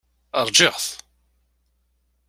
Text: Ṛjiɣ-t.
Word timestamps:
Ṛjiɣ-t. 0.45 0.87